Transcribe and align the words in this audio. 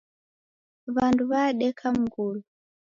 W'andu 0.93 1.23
w'adeka 1.31 1.87
mngulu. 1.97 2.41